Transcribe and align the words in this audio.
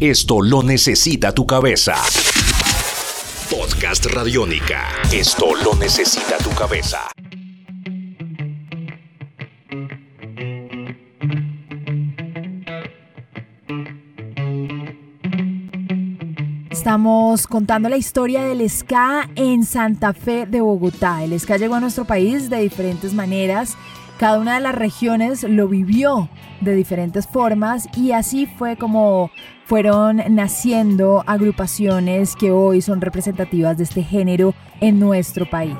Esto 0.00 0.40
lo 0.40 0.62
necesita 0.62 1.34
tu 1.34 1.46
cabeza. 1.46 1.94
Podcast 3.50 4.06
Radiónica. 4.06 4.88
Esto 5.12 5.48
lo 5.62 5.74
necesita 5.74 6.38
tu 6.38 6.48
cabeza. 6.56 7.00
Estamos 16.70 17.46
contando 17.46 17.90
la 17.90 17.98
historia 17.98 18.42
del 18.44 18.70
ska 18.70 19.28
en 19.36 19.64
Santa 19.64 20.14
Fe 20.14 20.46
de 20.46 20.62
Bogotá. 20.62 21.22
El 21.22 21.38
ska 21.38 21.58
llegó 21.58 21.74
a 21.74 21.80
nuestro 21.80 22.06
país 22.06 22.48
de 22.48 22.62
diferentes 22.62 23.12
maneras. 23.12 23.76
Cada 24.18 24.38
una 24.38 24.54
de 24.54 24.60
las 24.60 24.74
regiones 24.74 25.42
lo 25.42 25.68
vivió 25.68 26.30
de 26.62 26.74
diferentes 26.74 27.26
formas 27.26 27.86
y 27.98 28.12
así 28.12 28.46
fue 28.46 28.76
como 28.76 29.30
fueron 29.70 30.20
naciendo 30.30 31.22
agrupaciones 31.28 32.34
que 32.34 32.50
hoy 32.50 32.82
son 32.82 33.00
representativas 33.00 33.78
de 33.78 33.84
este 33.84 34.02
género 34.02 34.52
en 34.80 34.98
nuestro 34.98 35.48
país. 35.48 35.76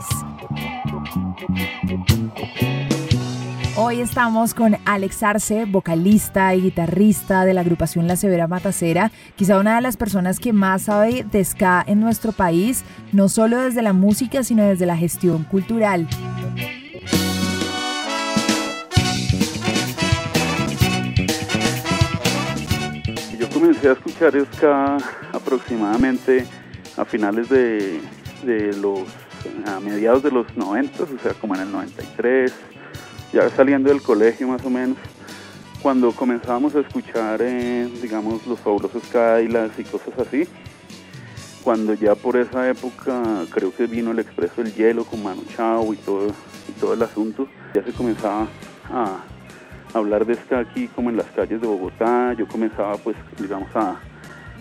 Hoy 3.75 4.01
estamos 4.01 4.55
con 4.55 4.77
Alex 4.85 5.25
Arce, 5.25 5.65
vocalista 5.65 6.55
y 6.55 6.61
guitarrista 6.61 7.45
de 7.45 7.53
la 7.53 7.63
agrupación 7.63 8.07
La 8.07 8.15
Severa 8.15 8.47
Matacera, 8.47 9.11
quizá 9.35 9.59
una 9.59 9.75
de 9.75 9.81
las 9.81 9.97
personas 9.97 10.39
que 10.39 10.53
más 10.53 10.83
sabe 10.83 11.25
de 11.25 11.45
ska 11.45 11.83
en 11.85 11.99
nuestro 11.99 12.31
país, 12.31 12.85
no 13.11 13.29
solo 13.29 13.59
desde 13.59 13.83
la 13.83 13.93
música, 13.93 14.45
sino 14.45 14.63
desde 14.63 14.87
la 14.87 14.97
gestión 14.97 15.43
cultural. 15.43 16.07
Comencé 23.81 23.89
a 23.89 23.93
escuchar 23.93 24.47
ska 24.53 24.99
aproximadamente 25.33 26.47
a 26.97 27.05
finales 27.05 27.49
de, 27.49 28.01
de 28.43 28.77
los, 28.77 29.01
a 29.67 29.81
mediados 29.81 30.23
de 30.23 30.31
los 30.31 30.55
90, 30.55 31.03
o 31.03 31.07
sea, 31.23 31.33
como 31.35 31.55
en 31.55 31.63
el 31.63 31.73
93, 31.73 32.53
ya 33.33 33.49
saliendo 33.51 33.89
del 33.89 34.03
colegio 34.03 34.49
más 34.49 34.63
o 34.65 34.71
menos, 34.71 34.99
cuando 35.83 36.13
comenzábamos 36.13 36.75
a 36.75 36.81
escuchar, 36.81 37.41
eh, 37.43 37.89
digamos, 38.03 38.47
los 38.47 38.61
fabulosos 38.61 39.03
Cadillacs 39.11 39.79
y 39.79 39.85
cosas 39.85 40.19
así, 40.19 40.47
cuando 41.65 41.95
ya 41.95 42.15
por 42.15 42.37
esa 42.37 42.69
época 42.69 43.23
creo 43.51 43.75
que 43.75 43.87
vino 43.87 44.11
el 44.11 44.19
Expreso 44.19 44.63
del 44.63 44.75
Hielo 44.75 45.05
con 45.05 45.23
Manu 45.23 45.43
Chao 45.57 45.95
y 45.95 45.97
todo, 45.97 46.27
y 46.69 46.73
todo 46.79 46.93
el 46.93 47.03
asunto, 47.03 47.49
ya 47.73 47.83
se 47.83 47.93
comenzaba 47.93 48.47
a 48.91 49.21
hablar 49.95 50.25
de 50.25 50.35
ska 50.35 50.61
aquí 50.61 50.89
como 50.89 51.11
en 51.11 51.17
las 51.17 51.27
calles 51.27 51.61
de 51.61 51.67
Bogotá, 51.67 52.33
yo 52.35 52.47
comenzaba 52.47 52.97
pues, 52.97 53.17
digamos, 53.39 53.75
a, 53.75 53.97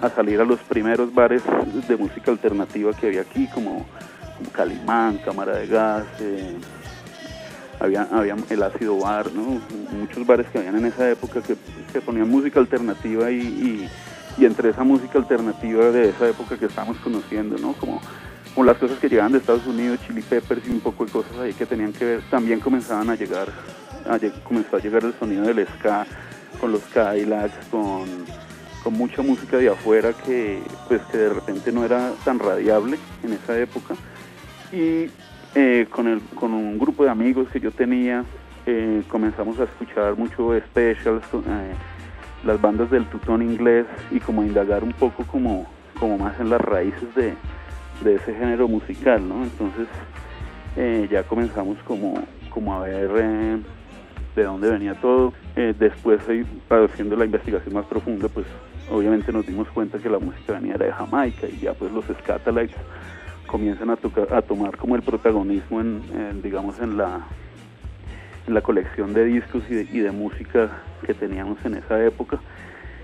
a 0.02 0.10
salir 0.10 0.40
a 0.40 0.46
los 0.46 0.60
primeros 0.62 1.14
bares 1.14 1.44
de 1.88 1.98
música 1.98 2.32
alternativa 2.32 2.94
que 2.94 3.08
había 3.08 3.22
aquí, 3.22 3.48
como, 3.54 3.86
como 4.38 4.50
Calimán, 4.52 5.18
Cámara 5.20 5.58
de 5.58 5.68
Gas, 5.68 6.06
había, 7.80 8.04
había 8.12 8.36
el 8.50 8.64
ácido 8.64 8.98
bar, 8.98 9.32
¿no? 9.32 9.62
muchos 9.92 10.26
bares 10.26 10.48
que 10.48 10.60
habían 10.60 10.78
en 10.78 10.86
esa 10.86 11.10
época 11.10 11.42
que, 11.42 11.56
que 11.92 12.02
ponían 12.02 12.30
música 12.30 12.60
alternativa 12.60 13.32
y, 13.32 13.40
y, 13.40 13.90
y, 14.38 14.46
entre 14.46 14.70
esa 14.70 14.84
música 14.84 15.18
alternativa 15.18 15.86
de 15.92 16.10
esa 16.10 16.28
época 16.28 16.58
que 16.58 16.66
estábamos 16.66 16.98
conociendo, 16.98 17.58
¿no? 17.58 17.74
como, 17.74 18.02
como 18.54 18.66
las 18.66 18.78
cosas 18.78 19.00
que 19.00 19.08
llegaban 19.08 19.32
de 19.32 19.38
Estados 19.38 19.66
Unidos, 19.66 20.00
Chili 20.06 20.22
Peppers 20.22 20.68
y 20.68 20.72
un 20.72 20.82
poco 20.82 21.06
de 21.06 21.12
cosas 21.12 21.38
ahí 21.40 21.54
que 21.54 21.66
tenían 21.66 21.94
que 21.94 22.06
ver, 22.06 22.22
también 22.30 22.60
comenzaban 22.60 23.10
a 23.10 23.16
llegar, 23.16 23.48
a, 24.10 24.20
comenzó 24.44 24.78
a 24.78 24.80
llegar 24.80 25.04
el 25.04 25.14
sonido 25.14 25.44
del 25.44 25.68
ska 25.68 26.06
con 26.60 26.72
los 26.72 26.82
Cadillacs, 26.94 27.68
con, 27.72 28.08
con 28.84 28.94
mucha 28.94 29.22
música 29.22 29.58
de 29.58 29.70
afuera 29.70 30.14
que 30.14 30.62
pues 30.88 31.02
que 31.12 31.18
de 31.18 31.30
repente 31.30 31.72
no 31.72 31.86
era 31.86 32.12
tan 32.26 32.40
radiable 32.40 32.98
en 33.24 33.34
esa 33.34 33.58
época 33.58 33.96
y 34.72 35.08
eh, 35.56 35.88
con, 35.90 36.08
el, 36.08 36.22
con 36.36 36.54
un 36.54 36.78
grupo 36.78 37.04
de 37.04 37.10
amigos 37.10 37.48
que 37.50 37.60
yo 37.60 37.72
tenía, 37.72 38.23
eh, 38.66 39.02
comenzamos 39.08 39.60
a 39.60 39.64
escuchar 39.64 40.16
mucho 40.16 40.56
specials, 40.60 41.23
eh, 41.33 41.73
las 42.45 42.62
bandas 42.62 42.92
del 42.92 43.06
tutón 43.06 43.42
inglés 43.42 43.88
y 44.12 44.20
como 44.20 44.44
indagar 44.44 44.83
un 44.83 44.94
poco 44.94 45.23
como, 45.23 45.66
como 46.00 46.20
más 46.20 46.39
en 46.39 46.52
las 46.52 46.62
raíces 46.62 47.16
de, 47.16 47.33
de 48.04 48.16
ese 48.16 48.33
género 48.33 48.67
musical, 48.67 49.28
¿no? 49.28 49.44
Entonces 49.44 49.88
ya 51.10 51.23
comenzamos 51.23 51.78
como, 51.83 52.14
como 52.50 52.73
a 52.73 52.80
ver 52.80 53.60
de 54.36 54.44
dónde 54.44 54.70
venía 54.70 54.95
todo. 54.95 55.34
después, 55.56 56.22
haciendo 56.70 57.16
la 57.16 57.26
investigación 57.26 57.73
más 57.73 57.86
profunda, 57.86 58.28
pues 58.30 58.45
obviamente 58.92 59.32
nos 59.32 59.45
dimos 59.45 59.67
cuenta 59.70 60.00
que 60.00 60.10
la 60.10 60.20
música 60.20 60.54
venía 60.54 60.78
de 60.78 60.92
Jamaica 60.92 61.48
y 61.48 61.60
ya 61.60 61.73
pues 61.73 61.92
los 61.92 62.06
Scatalites 62.06 62.78
comienzan 63.45 63.89
a, 63.89 63.95
tocar, 63.95 64.34
a 64.34 64.42
tomar 64.42 64.78
como 64.78 64.95
el 64.95 65.02
protagonismo 65.02 65.82
en, 65.82 66.42
digamos 66.42 66.80
en 66.80 66.98
la 66.98 67.22
la 68.48 68.62
colección 68.62 69.14
de 69.14 69.26
discos 69.26 69.62
y 69.70 69.76
de, 69.76 69.84
y 69.84 70.00
de, 70.00 70.10
música 70.10 70.82
que 71.06 71.14
teníamos 71.14 71.64
en 71.66 71.76
esa 71.76 72.04
época. 72.04 72.39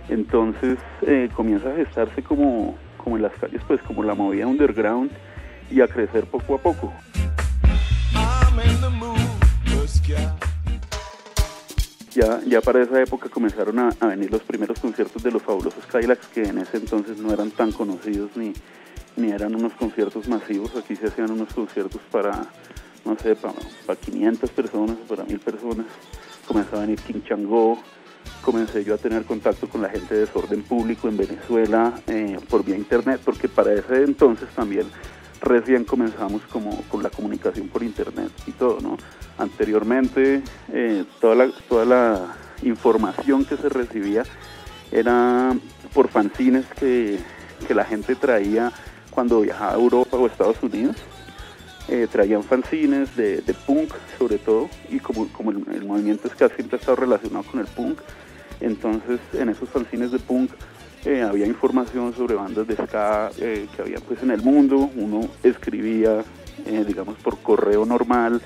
Entonces 0.09 0.79
eh, 1.05 1.29
comienza 1.35 1.69
a 1.69 1.75
gestarse 1.75 2.23
como 2.23 2.75
como 2.97 3.17
en 3.17 3.21
las 3.21 3.33
calles 3.33 3.61
pues 3.67 3.79
como 3.83 4.01
la 4.03 4.15
movida 4.15 4.47
underground 4.47 5.11
y 5.69 5.81
a 5.81 5.87
crecer 5.87 6.25
poco 6.25 6.55
a 6.55 6.57
poco 6.57 6.91
ya, 12.15 12.39
ya 12.45 12.61
para 12.61 12.81
esa 12.81 13.01
época 13.01 13.29
comenzaron 13.29 13.77
a, 13.77 13.89
venir 14.07 14.31
los 14.31 14.41
primeros 14.41 14.79
conciertos 14.79 15.21
de 15.21 15.31
los 15.31 15.41
fabulosos 15.41 15.85
Cadillacs 15.85 16.27
que 16.27 16.43
en 16.43 16.59
ese 16.59 16.77
entonces 16.77 17.17
no 17.17 17.31
eran 17.33 17.51
tan 17.51 17.71
conocidos 17.73 18.31
ni, 18.35 18.53
ni 19.17 19.31
eran 19.31 19.53
unos 19.53 19.73
conciertos 19.73 20.27
masivos, 20.27 20.75
aquí 20.75 20.95
se 20.95 21.07
hacían 21.07 21.31
unos 21.31 21.53
conciertos 21.53 22.01
para, 22.09 22.45
no 23.03 23.17
sé, 23.19 23.35
para, 23.35 23.53
para 23.85 23.99
500 23.99 24.49
personas 24.49 24.97
para 25.07 25.25
1000 25.25 25.39
personas. 25.39 25.85
Comenzó 26.47 26.77
a 26.77 26.81
venir 26.81 26.99
King 27.01 27.21
Chango, 27.27 27.79
comencé 28.41 28.83
yo 28.83 28.93
a 28.93 28.97
tener 28.97 29.25
contacto 29.25 29.67
con 29.67 29.81
la 29.81 29.89
gente 29.89 30.13
de 30.13 30.21
desorden 30.21 30.63
público 30.63 31.09
en 31.09 31.17
Venezuela 31.17 31.93
eh, 32.07 32.39
por 32.49 32.63
vía 32.63 32.77
internet, 32.77 33.19
porque 33.25 33.49
para 33.49 33.73
ese 33.73 34.03
entonces 34.03 34.47
también 34.55 34.87
recién 35.45 35.85
comenzamos 35.85 36.41
como 36.51 36.81
con 36.89 37.03
la 37.03 37.09
comunicación 37.09 37.69
por 37.69 37.83
internet 37.83 38.31
y 38.47 38.51
todo, 38.51 38.79
¿no? 38.81 38.97
Anteriormente 39.37 40.41
eh, 40.73 41.05
toda, 41.21 41.35
la, 41.35 41.49
toda 41.69 41.85
la 41.85 42.35
información 42.63 43.45
que 43.45 43.55
se 43.55 43.69
recibía 43.69 44.23
era 44.91 45.55
por 45.93 46.09
fanzines 46.09 46.65
que, 46.79 47.19
que 47.67 47.73
la 47.73 47.85
gente 47.85 48.15
traía 48.15 48.71
cuando 49.11 49.41
viajaba 49.41 49.71
a 49.71 49.75
Europa 49.75 50.17
o 50.17 50.27
Estados 50.27 50.61
Unidos. 50.61 50.97
Eh, 51.87 52.07
traían 52.11 52.43
fanzines 52.43 53.15
de, 53.15 53.43
punk 53.67 53.93
sobre 54.17 54.39
todo 54.39 54.69
y 54.89 54.99
como, 54.99 55.27
como 55.27 55.51
el, 55.51 55.63
el, 55.71 55.85
movimiento 55.85 56.27
ska 56.29 56.49
siempre 56.49 56.77
ha 56.77 56.79
estado 56.79 56.95
relacionado 56.95 57.43
con 57.43 57.59
el 57.59 57.67
punk, 57.67 57.99
entonces 58.59 59.19
en 59.33 59.49
esos 59.49 59.69
fanzines 59.69 60.11
de 60.11 60.17
punk 60.17 60.49
eh, 61.05 61.21
había 61.21 61.45
información 61.45 62.13
sobre 62.13 62.35
bandas 62.35 62.67
de 62.67 62.75
ska 62.75 63.31
eh, 63.39 63.67
que 63.75 63.81
había 63.81 63.99
pues 63.99 64.21
en 64.23 64.31
el 64.31 64.41
mundo, 64.41 64.89
uno 64.95 65.29
escribía 65.43 66.23
eh, 66.65 66.83
digamos 66.87 67.17
por 67.19 67.37
correo 67.39 67.85
normal 67.85 68.41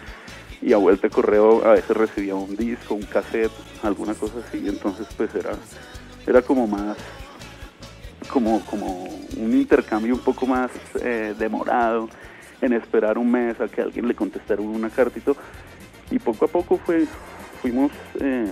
y 0.62 0.74
a 0.74 0.78
vuelta 0.78 1.08
de 1.08 1.12
correo 1.12 1.66
a 1.66 1.72
veces 1.72 1.96
recibía 1.96 2.36
un 2.36 2.56
disco, 2.56 2.96
un 2.96 3.04
cassette, 3.04 3.52
alguna 3.82 4.14
cosa 4.14 4.36
así, 4.46 4.68
entonces 4.68 5.08
pues 5.16 5.34
era, 5.36 5.52
era 6.28 6.42
como 6.42 6.68
más 6.68 6.98
como, 8.30 8.62
como 8.66 9.06
un 9.38 9.54
intercambio 9.54 10.14
un 10.14 10.22
poco 10.22 10.46
más 10.46 10.70
demorado 11.40 12.10
en 12.62 12.74
esperar 12.74 13.18
un 13.18 13.32
mes 13.32 13.60
a 13.60 13.68
que 13.68 13.82
alguien 13.82 14.08
le 14.08 14.14
contestara 14.14 14.62
una 14.62 14.90
carta 14.90 15.20
y 16.12 16.20
poco 16.20 16.46
a 16.46 16.48
poco 16.48 16.78
fue, 16.78 17.06
fuimos 17.62 17.92
eh, 18.20 18.48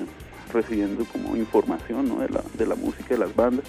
recibiendo 0.53 1.05
como 1.05 1.35
información 1.35 2.19
de, 2.19 2.29
la, 2.29 2.41
de 2.53 2.67
la 2.67 2.75
música 2.75 3.09
de 3.09 3.19
las 3.19 3.35
bandas, 3.35 3.65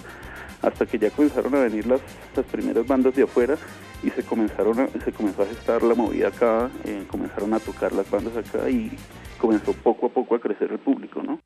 hasta 0.62 0.86
que 0.86 0.98
ya 0.98 1.10
comenzaron 1.10 1.54
a 1.54 1.60
venir 1.60 1.86
las, 1.86 2.00
las 2.34 2.46
primeras 2.46 2.86
bandas 2.86 3.14
de 3.14 3.22
afuera 3.22 3.56
y 4.02 4.10
se 4.10 4.22
comenzaron 4.22 4.80
a, 4.80 4.88
se 5.04 5.12
comenzó 5.12 5.42
a 5.42 5.46
gestar 5.46 5.82
la 5.82 5.94
movida 5.94 6.28
acá, 6.28 6.70
eh, 6.84 7.04
comenzaron 7.08 7.54
a 7.54 7.60
tocar 7.60 7.92
las 7.92 8.10
bandas 8.10 8.36
acá 8.36 8.68
y 8.68 8.90
comenzó 9.38 9.72
poco 9.72 10.06
a 10.06 10.08
poco 10.08 10.34
a 10.34 10.40
crecer 10.40 10.70
el 10.72 10.78
público, 10.78 11.22
¿no? 11.22 11.40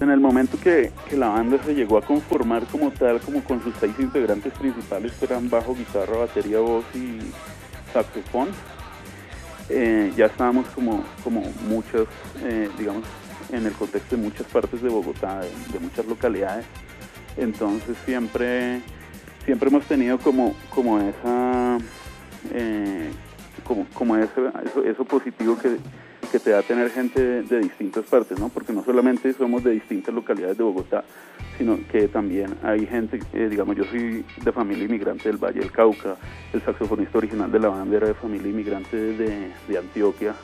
En 0.00 0.10
el 0.10 0.18
momento 0.18 0.58
que, 0.58 0.92
que, 1.08 1.16
la 1.16 1.28
banda 1.28 1.62
se 1.64 1.74
llegó 1.74 1.96
a 1.96 2.02
conformar 2.02 2.64
como 2.66 2.90
tal, 2.90 3.20
como 3.20 3.42
con 3.44 3.62
sus 3.62 3.72
seis 3.78 3.94
integrantes 4.00 4.52
principales, 4.54 5.12
que 5.12 5.26
eran 5.26 5.48
bajo, 5.48 5.76
guitarra, 5.76 6.16
batería, 6.16 6.58
voz 6.58 6.84
y 6.94 7.20
saxofón, 7.92 8.48
eh, 9.68 10.12
ya 10.16 10.26
estábamos 10.26 10.66
como, 10.68 11.04
como 11.22 11.42
muchas, 11.68 12.06
eh, 12.42 12.68
digamos, 12.78 13.04
en 13.50 13.66
el 13.66 13.72
contexto 13.72 14.16
de 14.16 14.22
muchas 14.22 14.46
partes 14.46 14.82
de 14.82 14.88
Bogotá, 14.88 15.40
de, 15.40 15.78
muchas 15.78 16.06
localidades. 16.06 16.66
Entonces 17.36 17.96
siempre, 18.04 18.80
siempre 19.44 19.68
hemos 19.68 19.84
tenido 19.84 20.18
como, 20.18 20.54
como 20.70 21.00
esa, 21.00 21.78
eh, 22.52 23.10
como, 23.64 23.86
como 23.94 24.16
eso, 24.16 24.52
eso 24.84 25.04
positivo 25.04 25.58
que, 25.58 25.78
que 26.32 26.40
te 26.40 26.50
da 26.50 26.62
tener 26.62 26.90
gente 26.90 27.42
de, 27.42 27.60
distintas 27.60 28.06
partes, 28.06 28.40
¿no? 28.40 28.48
Porque 28.48 28.72
no 28.72 28.82
solamente 28.82 29.34
somos 29.34 29.62
de 29.62 29.72
distintas 29.72 30.14
localidades 30.14 30.56
de 30.56 30.64
Bogotá, 30.64 31.04
sino 31.58 31.78
que 31.90 32.08
también 32.08 32.54
hay 32.62 32.86
gente, 32.86 33.20
eh, 33.34 33.48
digamos, 33.50 33.76
yo 33.76 33.84
soy 33.84 34.24
de 34.42 34.50
familia 34.50 34.84
inmigrante 34.84 35.28
del 35.28 35.36
Valle 35.36 35.60
del 35.60 35.70
Cauca, 35.70 36.16
el 36.54 36.62
saxofonista 36.62 37.18
original 37.18 37.52
de 37.52 37.58
la 37.58 37.68
banda 37.68 37.98
era 37.98 38.06
de 38.06 38.14
familia 38.14 38.48
inmigrante 38.48 38.96
de, 38.96 39.50
de 39.68 39.78
Antioquia, 39.78 40.34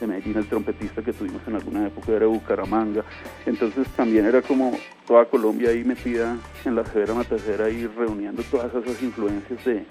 de 0.00 0.06
Medellín, 0.06 0.38
el 0.38 0.46
trompetista 0.46 1.02
que 1.02 1.12
tuvimos 1.12 1.42
en 1.46 1.56
alguna 1.56 1.86
época 1.86 2.12
era 2.12 2.20
de 2.20 2.26
Bucaramanga, 2.26 3.04
entonces 3.44 3.86
también 3.88 4.24
era 4.24 4.40
como 4.40 4.72
toda 5.06 5.26
Colombia 5.26 5.68
ahí 5.68 5.84
metida 5.84 6.38
en 6.64 6.74
la 6.74 6.86
severa 6.86 7.12
matacera 7.12 7.68
y 7.68 7.86
reuniendo 7.86 8.42
todas 8.50 8.74
esas 8.74 9.02
influencias 9.02 9.62
de, 9.62 9.84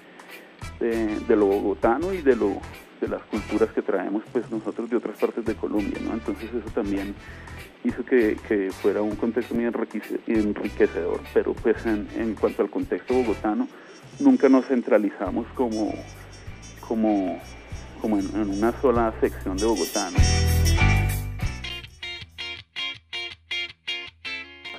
de, 0.80 1.36
lo 1.36 1.46
bogotano 1.46 2.12
y 2.12 2.22
de 2.22 2.34
lo 2.34 2.60
de 3.04 3.16
las 3.16 3.22
culturas 3.24 3.70
que 3.70 3.82
traemos 3.82 4.22
pues 4.32 4.50
nosotros 4.50 4.90
de 4.90 4.96
otras 4.96 5.18
partes 5.18 5.44
de 5.44 5.54
Colombia, 5.54 5.98
¿no? 6.02 6.14
Entonces 6.14 6.50
eso 6.52 6.70
también 6.74 7.14
hizo 7.84 8.04
que, 8.04 8.36
que 8.48 8.70
fuera 8.70 9.02
un 9.02 9.16
contexto 9.16 9.54
muy 9.54 9.64
enriquecedor, 9.64 11.20
pero 11.32 11.54
pues 11.54 11.84
en, 11.86 12.34
cuanto 12.34 12.62
al 12.62 12.70
contexto 12.70 13.14
bogotano, 13.14 13.68
nunca 14.20 14.48
nos 14.48 14.66
centralizamos 14.66 15.46
como, 15.54 15.92
como 16.80 17.40
como 18.04 18.18
en, 18.18 18.50
una 18.50 18.70
sola 18.82 19.14
sección 19.18 19.56
de 19.56 19.64
Bogotá. 19.64 20.10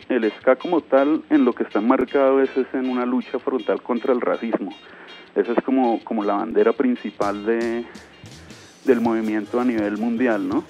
El 0.09 0.31
ska 0.33 0.55
como 0.57 0.81
tal, 0.81 1.23
en 1.31 1.43
lo 1.43 1.53
que 1.53 1.63
está 1.63 1.81
marcado 1.81 2.39
es, 2.39 2.55
es 2.55 2.67
en 2.75 2.87
una 2.87 3.03
lucha 3.03 3.39
frontal 3.39 3.81
contra 3.81 4.13
el 4.13 4.21
racismo. 4.21 4.69
Esa 5.33 5.53
es 5.53 5.63
como, 5.65 6.03
como 6.03 6.23
la 6.23 6.35
bandera 6.35 6.73
principal 6.73 7.47
de, 7.47 7.83
del 8.85 9.01
movimiento 9.01 9.59
a 9.59 9.65
nivel 9.65 9.97
mundial, 9.97 10.47
¿no? 10.47 10.63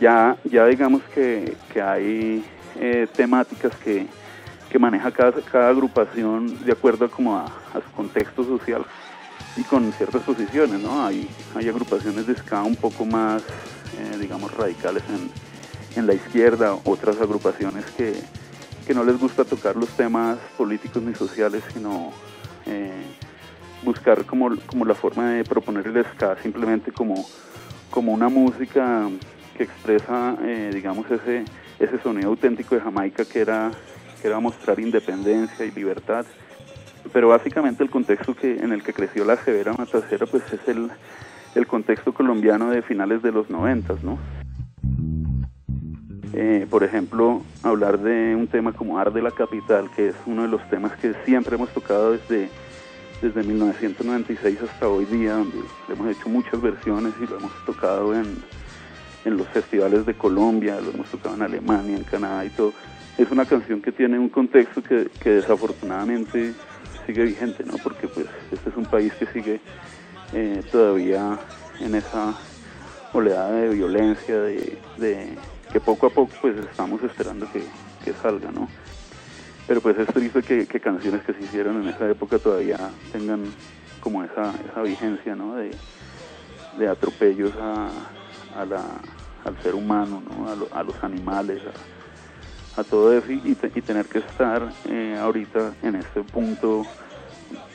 Ya, 0.00 0.36
ya 0.44 0.66
digamos 0.66 1.02
que, 1.14 1.56
que 1.72 1.80
hay 1.80 2.44
eh, 2.76 3.06
temáticas 3.14 3.74
que, 3.76 4.06
que 4.68 4.78
maneja 4.78 5.10
cada, 5.12 5.40
cada, 5.40 5.68
agrupación 5.68 6.64
de 6.64 6.72
acuerdo 6.72 7.08
como 7.10 7.36
a, 7.36 7.44
a 7.44 7.80
su 7.80 7.90
contexto 7.94 8.44
social 8.44 8.84
y 9.56 9.62
con 9.62 9.92
ciertas 9.92 10.22
posiciones, 10.22 10.80
¿no? 10.80 11.04
Hay, 11.06 11.28
hay 11.54 11.68
agrupaciones 11.68 12.26
de 12.26 12.34
ska 12.34 12.62
un 12.62 12.76
poco 12.76 13.04
más, 13.04 13.42
eh, 13.42 14.16
digamos, 14.18 14.52
radicales 14.52 15.04
en, 15.08 15.30
en, 15.98 16.06
la 16.06 16.14
izquierda, 16.14 16.76
otras 16.84 17.20
agrupaciones 17.20 17.84
que, 17.96 18.14
que, 18.86 18.94
no 18.94 19.04
les 19.04 19.18
gusta 19.18 19.44
tocar 19.44 19.76
los 19.76 19.88
temas 19.90 20.38
políticos 20.56 21.02
ni 21.02 21.14
sociales, 21.14 21.62
sino 21.72 22.12
eh, 22.66 23.04
buscar 23.84 24.24
como, 24.24 24.50
como, 24.66 24.84
la 24.84 24.94
forma 24.94 25.30
de 25.30 25.44
proponer 25.44 25.86
el 25.86 26.04
ska 26.04 26.36
simplemente 26.42 26.92
como, 26.92 27.26
como 27.90 28.12
una 28.12 28.28
música 28.28 29.08
que 29.56 29.64
expresa, 29.64 30.36
eh, 30.42 30.70
digamos, 30.72 31.10
ese, 31.10 31.44
ese 31.78 31.98
sonido 31.98 32.30
auténtico 32.30 32.74
de 32.74 32.80
Jamaica 32.80 33.24
que 33.24 33.40
era, 33.40 33.70
que 34.20 34.28
era 34.28 34.40
mostrar 34.40 34.80
independencia 34.80 35.64
y 35.64 35.70
libertad 35.70 36.26
pero 37.12 37.28
básicamente 37.28 37.82
el 37.82 37.90
contexto 37.90 38.34
que, 38.34 38.56
en 38.56 38.72
el 38.72 38.82
que 38.82 38.92
creció 38.92 39.24
la 39.24 39.36
severa 39.36 39.72
matacera 39.72 40.26
pues 40.26 40.42
es 40.52 40.66
el, 40.66 40.90
el 41.54 41.66
contexto 41.66 42.12
colombiano 42.12 42.70
de 42.70 42.82
finales 42.82 43.22
de 43.22 43.32
los 43.32 43.50
noventas, 43.50 44.02
¿no? 44.02 44.18
Eh, 46.32 46.66
por 46.68 46.82
ejemplo, 46.82 47.42
hablar 47.62 48.00
de 48.00 48.34
un 48.34 48.48
tema 48.48 48.72
como 48.72 48.98
Arde 48.98 49.22
la 49.22 49.30
Capital, 49.30 49.88
que 49.94 50.08
es 50.08 50.16
uno 50.26 50.42
de 50.42 50.48
los 50.48 50.68
temas 50.68 50.92
que 50.96 51.14
siempre 51.24 51.54
hemos 51.54 51.70
tocado 51.70 52.12
desde, 52.12 52.48
desde 53.24 53.42
1996 53.42 54.58
hasta 54.60 54.86
hoy 54.86 55.06
día, 55.06 55.32
donde 55.32 55.56
hemos 55.88 56.14
hecho 56.14 56.28
muchas 56.28 56.60
versiones 56.60 57.14
y 57.18 57.26
lo 57.26 57.38
hemos 57.38 57.52
tocado 57.64 58.14
en, 58.14 58.36
en 59.24 59.36
los 59.38 59.48
festivales 59.48 60.04
de 60.04 60.12
Colombia, 60.12 60.78
lo 60.78 60.90
hemos 60.90 61.08
tocado 61.08 61.34
en 61.34 61.42
Alemania, 61.42 61.96
en 61.96 62.04
Canadá 62.04 62.44
y 62.44 62.50
todo. 62.50 62.74
Es 63.16 63.30
una 63.30 63.46
canción 63.46 63.80
que 63.80 63.92
tiene 63.92 64.18
un 64.18 64.28
contexto 64.28 64.82
que, 64.82 65.08
que 65.22 65.30
desafortunadamente 65.30 66.52
sigue 67.06 67.24
vigente, 67.24 67.64
¿no? 67.64 67.78
Porque 67.82 68.08
pues 68.08 68.26
este 68.52 68.68
es 68.68 68.76
un 68.76 68.84
país 68.84 69.14
que 69.14 69.24
sigue 69.26 69.58
eh, 70.34 70.62
todavía 70.70 71.38
en 71.80 71.94
esa 71.94 72.34
oleada 73.14 73.52
de 73.52 73.70
violencia, 73.70 74.38
de, 74.38 74.76
que 75.72 75.80
poco 75.80 76.08
a 76.08 76.10
poco 76.10 76.32
pues 76.42 76.56
estamos 76.58 77.02
esperando 77.02 77.46
que, 77.50 77.62
salga, 78.20 78.50
¿no? 78.52 78.68
Pero 79.66 79.80
pues 79.80 79.98
es 79.98 80.06
triste 80.08 80.42
que, 80.42 80.80
canciones 80.80 81.22
que 81.22 81.32
se 81.32 81.42
hicieron 81.42 81.82
en 81.82 81.88
esa 81.88 82.08
época 82.08 82.38
todavía 82.38 82.78
tengan 83.12 83.44
como 84.00 84.22
esa, 84.22 84.52
esa 84.70 84.82
vigencia, 84.82 85.34
¿no? 85.34 85.54
De, 85.54 85.70
atropellos 86.88 87.52
a, 87.56 87.88
al 88.58 89.62
ser 89.62 89.74
humano, 89.74 90.22
¿no? 90.28 90.48
a, 90.72 90.82
los 90.82 91.04
animales, 91.04 91.62
a 92.76 92.84
todo 92.84 93.16
eso 93.16 93.30
y, 93.30 93.54
tener 93.54 94.06
que 94.06 94.18
estar 94.18 94.70
eh, 94.88 95.16
ahorita 95.18 95.74
en 95.82 95.96
este 95.96 96.22
punto 96.22 96.84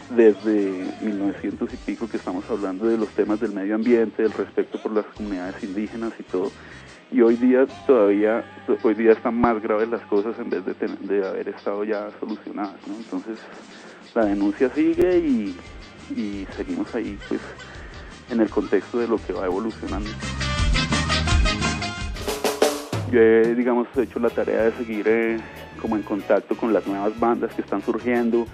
desde 0.09 0.91
1900 1.01 1.73
y 1.73 1.77
pico 1.77 2.09
que 2.09 2.17
estamos 2.17 2.43
hablando 2.49 2.87
de 2.87 2.97
los 2.97 3.09
temas 3.09 3.39
del 3.39 3.51
medio 3.51 3.75
ambiente, 3.75 4.23
del 4.23 4.33
respeto 4.33 4.81
por 4.81 4.91
las 4.91 5.05
comunidades 5.05 5.63
indígenas 5.63 6.13
y 6.19 6.23
todo. 6.23 6.51
Y 7.11 7.21
hoy 7.21 7.35
día 7.35 7.65
todavía, 7.87 8.43
hoy 8.83 8.93
día 8.93 9.13
están 9.13 9.39
más 9.39 9.61
graves 9.61 9.89
las 9.89 10.01
cosas 10.01 10.37
en 10.39 10.49
vez 10.49 10.63
de, 10.65 10.73
de 10.73 11.27
haber 11.27 11.49
estado 11.49 11.83
ya 11.83 12.09
solucionadas. 12.19 12.75
¿no? 12.87 12.95
Entonces 12.95 13.39
la 14.13 14.25
denuncia 14.25 14.69
sigue 14.69 15.17
y, 15.17 15.55
y 16.15 16.47
seguimos 16.55 16.93
ahí 16.95 17.17
pues 17.27 17.41
en 18.29 18.41
el 18.41 18.49
contexto 18.49 18.99
de 18.99 19.07
lo 19.07 19.17
que 19.17 19.33
va 19.33 19.45
evolucionando 19.45 20.09
yo 23.11 23.21
he, 23.21 23.55
digamos, 23.55 23.87
hecho 23.97 24.19
la 24.19 24.29
tarea 24.29 24.63
de 24.63 24.71
seguir 24.73 25.07
eh, 25.07 25.39
como 25.81 25.95
en 25.95 26.03
contacto 26.03 26.55
con 26.55 26.73
las 26.73 26.85
nuevas 26.85 27.17
bandas 27.19 27.53
que 27.53 27.61
están 27.61 27.81
surgiendo, 27.81 28.45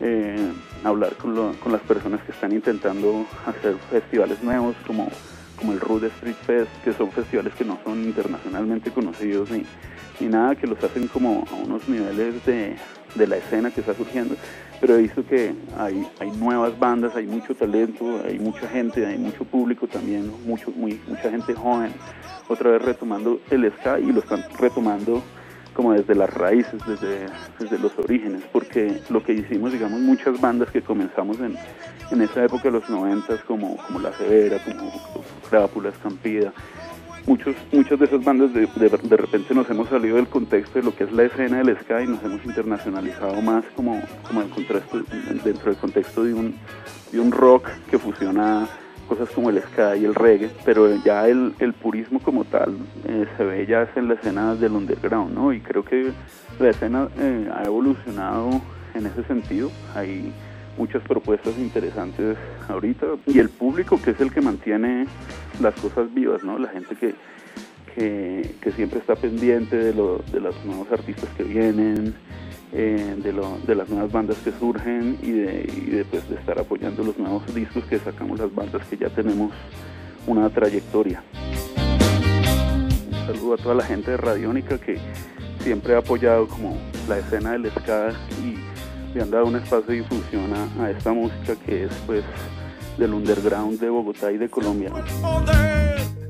eh, 0.00 0.52
hablar 0.82 1.14
con, 1.14 1.34
las 1.70 1.80
personas 1.82 2.20
que 2.22 2.32
están 2.32 2.52
intentando 2.52 3.26
hacer 3.46 3.76
festivales 3.90 4.42
nuevos 4.42 4.74
como, 4.86 5.08
como 5.62 5.74
el 5.74 5.80
Rude 5.80 6.08
Street 6.08 6.34
Fest, 6.44 6.70
que 6.82 6.92
son 6.92 7.12
festivales 7.12 7.54
que 7.54 7.64
no 7.64 7.78
son 7.84 8.02
internacionalmente 8.02 8.90
conocidos 8.90 9.48
ni, 9.52 9.64
ni 10.18 10.26
nada, 10.26 10.56
que 10.56 10.66
los 10.66 10.82
hacen 10.82 11.06
como 11.06 11.44
a 11.52 11.54
unos 11.54 11.88
niveles 11.88 12.44
de, 12.44 12.76
de 13.14 13.26
la 13.28 13.36
escena 13.36 13.70
que 13.70 13.80
está 13.80 13.94
surgiendo, 13.94 14.34
pero 14.80 14.96
he 14.96 15.02
visto 15.02 15.24
que 15.24 15.54
hay, 15.78 16.04
hay 16.18 16.32
nuevas 16.32 16.76
bandas, 16.76 17.14
hay 17.14 17.26
mucho 17.26 17.54
talento, 17.54 18.20
hay 18.26 18.40
mucha 18.40 18.68
gente, 18.68 19.06
hay 19.06 19.18
mucho 19.18 19.44
público 19.44 19.86
también, 19.86 20.32
mucho, 20.44 20.72
muy, 20.72 21.00
mucha 21.06 21.30
gente 21.30 21.54
joven 21.54 21.92
otra 22.48 22.72
vez 22.72 22.82
retomando 22.82 23.40
el 23.50 23.72
ska 23.72 24.00
y 24.00 24.10
lo 24.10 24.18
están 24.18 24.44
retomando 24.58 25.22
como 25.74 25.92
desde 25.92 26.14
las 26.14 26.32
raíces, 26.32 26.80
desde, 26.86 27.26
desde 27.58 27.78
los 27.78 27.96
orígenes, 27.98 28.42
porque 28.52 29.00
lo 29.10 29.22
que 29.22 29.32
hicimos, 29.32 29.72
digamos, 29.72 30.00
muchas 30.00 30.40
bandas 30.40 30.70
que 30.70 30.82
comenzamos 30.82 31.38
en, 31.40 31.56
en 32.10 32.22
esa 32.22 32.44
época 32.44 32.64
de 32.64 32.72
los 32.72 32.88
noventas, 32.90 33.40
como, 33.44 33.76
como 33.76 33.98
La 33.98 34.12
Severa, 34.12 34.58
como 34.64 34.92
Crápula, 35.48 35.90
Estampida, 35.90 36.52
muchos, 37.26 37.54
muchas 37.72 37.98
de 37.98 38.06
esas 38.06 38.24
bandas 38.24 38.52
de, 38.52 38.66
de, 38.66 39.16
repente 39.16 39.54
nos 39.54 39.68
hemos 39.70 39.88
salido 39.88 40.16
del 40.16 40.26
contexto 40.26 40.78
de 40.78 40.84
lo 40.84 40.94
que 40.94 41.04
es 41.04 41.12
la 41.12 41.24
escena 41.24 41.58
del 41.62 41.78
ska 41.78 42.02
y 42.02 42.06
nos 42.06 42.22
hemos 42.22 42.44
internacionalizado 42.44 43.40
más 43.42 43.64
como, 43.76 44.00
como 44.26 44.48
contraste, 44.50 44.98
dentro 45.44 45.70
del 45.70 45.76
contexto 45.76 46.24
de 46.24 46.34
un, 46.34 46.54
de 47.10 47.20
un 47.20 47.32
rock 47.32 47.68
que 47.90 47.98
fusiona 47.98 48.68
cosas 49.12 49.34
como 49.34 49.50
el 49.50 49.60
ska 49.60 49.94
y 49.94 50.06
el 50.06 50.14
reggae, 50.14 50.50
pero 50.64 50.96
ya 51.04 51.28
el, 51.28 51.52
el 51.58 51.74
purismo 51.74 52.18
como 52.20 52.44
tal 52.44 52.78
eh, 53.06 53.26
se 53.36 53.44
ve 53.44 53.66
ya 53.66 53.86
en 53.94 54.08
la 54.08 54.14
escena 54.14 54.54
del 54.54 54.72
underground, 54.72 55.34
¿no? 55.34 55.52
Y 55.52 55.60
creo 55.60 55.84
que 55.84 56.12
la 56.58 56.70
escena 56.70 57.08
eh, 57.18 57.46
ha 57.54 57.62
evolucionado 57.64 58.62
en 58.94 59.04
ese 59.04 59.22
sentido. 59.24 59.70
Hay 59.94 60.32
muchas 60.78 61.02
propuestas 61.02 61.58
interesantes 61.58 62.38
ahorita 62.68 63.06
y 63.26 63.38
el 63.38 63.50
público 63.50 64.00
que 64.02 64.12
es 64.12 64.20
el 64.20 64.32
que 64.32 64.40
mantiene 64.40 65.06
las 65.60 65.74
cosas 65.74 66.12
vivas, 66.14 66.42
¿no? 66.42 66.58
La 66.58 66.68
gente 66.68 66.96
que, 66.96 67.14
que, 67.94 68.54
que 68.62 68.72
siempre 68.72 68.98
está 68.98 69.14
pendiente 69.14 69.76
de, 69.76 69.92
lo, 69.92 70.22
de 70.32 70.40
los 70.40 70.54
nuevos 70.64 70.90
artistas 70.90 71.28
que 71.36 71.44
vienen, 71.44 72.14
eh, 72.72 73.16
de, 73.18 73.32
lo, 73.32 73.58
de, 73.66 73.74
las 73.74 73.88
nuevas 73.88 74.10
bandas 74.10 74.38
que 74.38 74.50
surgen 74.52 75.18
y 75.22 75.30
de, 75.30 75.70
y 75.76 75.90
de, 75.90 76.04
pues, 76.04 76.28
de 76.28 76.36
estar 76.36 76.58
apoyando 76.58 77.04
los 77.04 77.18
nuevos 77.18 77.42
discos 77.54 77.84
que 77.84 77.98
sacamos 77.98 78.38
las 78.38 78.54
bandas 78.54 78.86
que 78.88 78.96
ya 78.96 79.10
tenemos 79.10 79.52
una 80.26 80.48
trayectoria. 80.48 81.22
Un 83.10 83.26
saludo 83.26 83.54
a 83.54 83.56
toda 83.58 83.74
la 83.74 83.84
gente 83.84 84.12
de 84.12 84.16
Radiónica 84.16 84.78
que 84.78 84.98
siempre 85.60 85.94
ha 85.94 85.98
apoyado 85.98 86.48
como 86.48 86.76
la 87.08 87.18
escena 87.18 87.52
del 87.52 87.70
ska 87.70 88.12
y 88.42 88.56
le 89.14 89.22
han 89.22 89.30
dado 89.30 89.46
un 89.46 89.56
espacio 89.56 89.82
de 89.82 89.94
difusión 89.96 90.52
a, 90.80 90.90
esta 90.90 91.12
música 91.12 91.54
que 91.66 91.84
es 91.84 91.92
pues 92.06 92.24
del 92.98 93.12
underground 93.14 93.78
de 93.78 93.90
Bogotá 93.90 94.32
y 94.32 94.38
de 94.38 94.48
Colombia. 94.48 94.90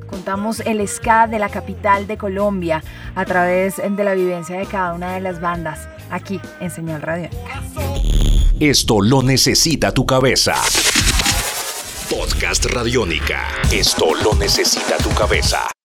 Contamos 0.06 0.60
el 0.60 0.86
ska 0.86 1.26
de 1.26 1.38
la 1.38 1.48
capital 1.48 2.06
de 2.06 2.16
Colombia 2.18 2.82
a 3.14 3.24
través 3.24 3.76
de 3.76 4.04
la 4.04 4.14
vivencia 4.14 4.58
de 4.58 4.66
cada 4.66 4.94
una 4.94 5.14
de 5.14 5.20
las 5.20 5.40
bandas 5.40 5.88
aquí 6.12 6.40
en 6.60 6.70
Señal 6.70 7.02
Radiónica. 7.02 7.62
Esto 8.60 9.00
lo 9.00 9.22
necesita 9.22 9.92
tu 9.92 10.06
cabeza. 10.06 10.54
Podcast 12.08 12.66
Radiónica. 12.66 13.48
Esto 13.72 14.14
lo 14.22 14.34
necesita 14.34 14.98
tu 14.98 15.10
cabeza. 15.10 15.72